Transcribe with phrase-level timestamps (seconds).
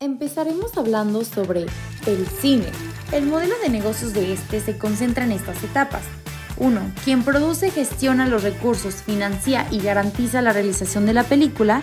[0.00, 1.62] Empezaremos hablando sobre
[2.06, 2.66] el cine.
[3.12, 6.02] El modelo de negocios de este se concentra en estas etapas.
[6.58, 6.92] 1.
[7.02, 11.80] Quien produce, gestiona los recursos, financia y garantiza la realización de la película.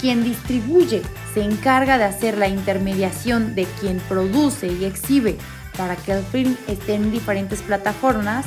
[0.00, 1.02] Quien distribuye
[1.34, 5.36] se encarga de hacer la intermediación de quien produce y exhibe
[5.76, 8.46] para que el film esté en diferentes plataformas.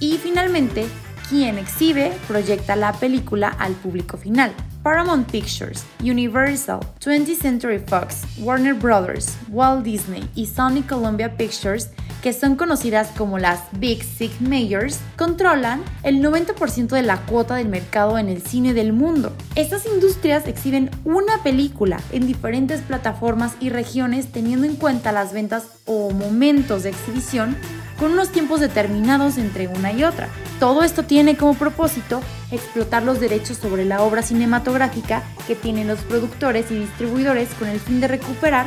[0.00, 0.86] Y finalmente,
[1.30, 4.54] quien exhibe proyecta la película al público final.
[4.88, 11.90] Paramount Pictures, Universal, 20th Century Fox, Warner Brothers, Walt Disney y Sony Columbia Pictures,
[12.22, 17.68] que son conocidas como las Big Six Majors, controlan el 90% de la cuota del
[17.68, 19.36] mercado en el cine del mundo.
[19.56, 25.66] Estas industrias exhiben una película en diferentes plataformas y regiones teniendo en cuenta las ventas
[25.84, 27.58] o momentos de exhibición
[27.98, 30.30] con unos tiempos determinados entre una y otra.
[30.60, 36.00] Todo esto tiene como propósito explotar los derechos sobre la obra cinematográfica que tienen los
[36.00, 38.66] productores y distribuidores con el fin de recuperar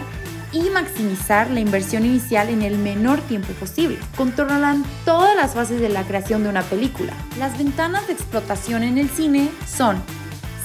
[0.53, 3.97] y maximizar la inversión inicial en el menor tiempo posible.
[4.15, 7.13] Controlan todas las fases de la creación de una película.
[7.37, 10.01] Las ventanas de explotación en el cine son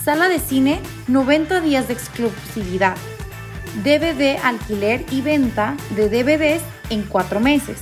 [0.05, 2.97] sala de cine 90 días de exclusividad,
[3.83, 7.81] DVD alquiler y venta de DVDs en 4 meses,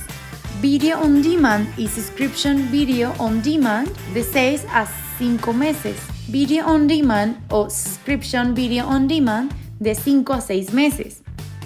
[0.67, 4.87] Video on Demand y Subscription Video on Demand de 6 a
[5.19, 5.95] 5 meses.
[6.27, 11.21] Video on Demand o Subscription Video on Demand de 5 a 6 meses.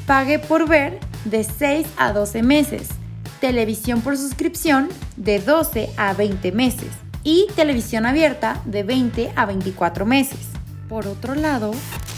[0.05, 2.89] Pague por ver de 6 a 12 meses.
[3.39, 6.89] Televisión por suscripción de 12 a 20 meses.
[7.23, 10.49] Y televisión abierta de 20 a 24 meses.
[10.89, 11.71] Por otro lado,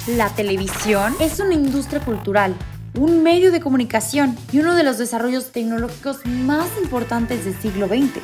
[0.07, 2.55] la televisión es una industria cultural
[2.97, 8.19] un medio de comunicación y uno de los desarrollos tecnológicos más importantes del siglo XX.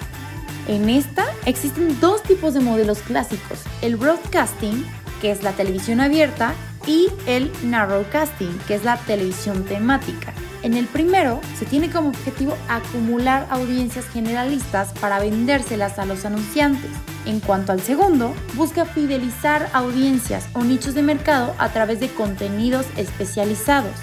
[0.68, 4.86] En esta existen dos tipos de modelos clásicos, el broadcasting,
[5.22, 6.54] que es la televisión abierta,
[6.86, 10.34] y el narrowcasting, que es la televisión temática.
[10.64, 16.92] En el primero, se tiene como objetivo acumular audiencias generalistas para vendérselas a los anunciantes.
[17.26, 22.86] En cuanto al segundo, busca fidelizar audiencias o nichos de mercado a través de contenidos
[22.96, 23.94] especializados.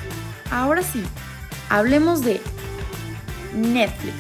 [0.54, 1.03] Ahora sí,
[1.69, 2.41] hablemos de
[3.56, 4.15] Netflix.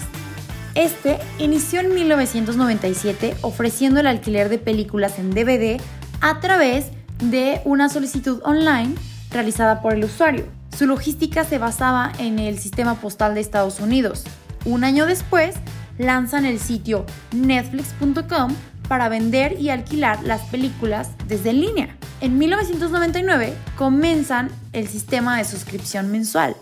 [0.74, 5.80] Este inició en 1997 ofreciendo el alquiler de películas en DVD
[6.20, 6.86] a través
[7.20, 8.96] de una solicitud online
[9.30, 10.46] realizada por el usuario.
[10.76, 14.24] Su logística se basaba en el sistema postal de Estados Unidos.
[14.64, 15.54] Un año después,
[15.98, 18.50] lanzan el sitio netflix.com
[18.88, 21.96] para vender y alquilar las películas desde línea.
[22.20, 26.56] En 1999 comienzan el sistema de suscripción mensual.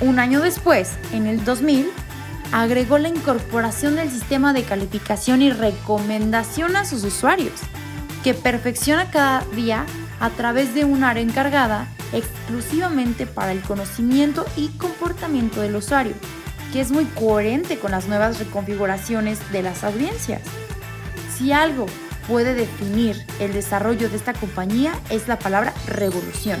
[0.00, 1.90] Un año después, en el 2000,
[2.52, 7.52] agregó la incorporación del sistema de calificación y recomendación a sus usuarios,
[8.24, 9.84] que perfecciona cada día
[10.18, 16.14] a través de un área encargada exclusivamente para el conocimiento y comportamiento del usuario,
[16.72, 20.42] que es muy coherente con las nuevas reconfiguraciones de las audiencias.
[21.40, 21.86] Si algo
[22.28, 26.58] puede definir el desarrollo de esta compañía es la palabra revolución.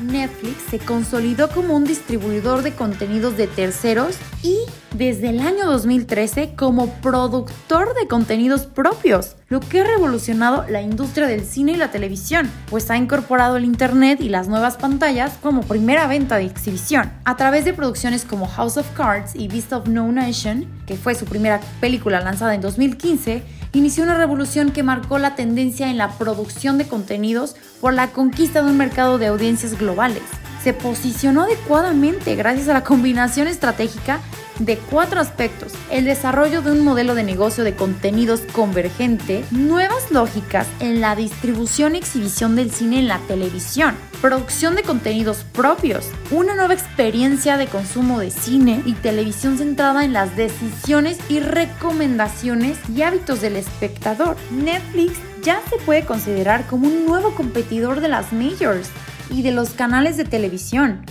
[0.00, 4.56] Netflix se consolidó como un distribuidor de contenidos de terceros y
[4.96, 11.26] desde el año 2013 como productor de contenidos propios, lo que ha revolucionado la industria
[11.26, 15.60] del cine y la televisión, pues ha incorporado el Internet y las nuevas pantallas como
[15.60, 17.12] primera venta de exhibición.
[17.24, 21.14] A través de producciones como House of Cards y Beast of No Nation, que fue
[21.14, 26.10] su primera película lanzada en 2015, inició una revolución que marcó la tendencia en la
[26.18, 30.22] producción de contenidos por la conquista de un mercado de audiencias globales.
[30.62, 34.20] Se posicionó adecuadamente gracias a la combinación estratégica
[34.64, 35.72] de cuatro aspectos.
[35.90, 41.94] El desarrollo de un modelo de negocio de contenidos convergente, nuevas lógicas en la distribución
[41.94, 47.66] y exhibición del cine en la televisión, producción de contenidos propios, una nueva experiencia de
[47.66, 54.36] consumo de cine y televisión centrada en las decisiones y recomendaciones y hábitos del espectador.
[54.50, 58.88] Netflix ya se puede considerar como un nuevo competidor de las majors
[59.28, 61.04] y de los canales de televisión,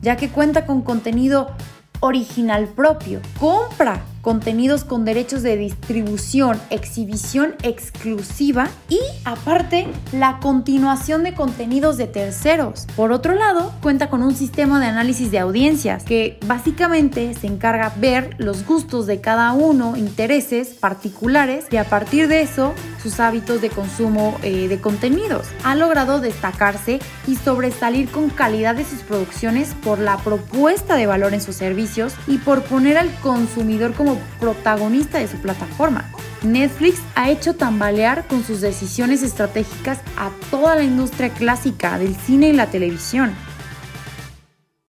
[0.00, 1.50] ya que cuenta con contenido
[2.02, 3.20] original propio.
[3.40, 12.06] Compra contenidos con derechos de distribución, exhibición exclusiva y aparte la continuación de contenidos de
[12.06, 12.86] terceros.
[12.96, 17.92] Por otro lado, cuenta con un sistema de análisis de audiencias que básicamente se encarga
[17.96, 22.72] ver los gustos de cada uno, intereses particulares y a partir de eso
[23.02, 25.48] sus hábitos de consumo eh, de contenidos.
[25.64, 31.34] Ha logrado destacarse y sobresalir con calidad de sus producciones por la propuesta de valor
[31.34, 36.10] en sus servicios y por poner al consumidor como protagonista de su plataforma.
[36.42, 42.48] Netflix ha hecho tambalear con sus decisiones estratégicas a toda la industria clásica del cine
[42.48, 43.34] y la televisión.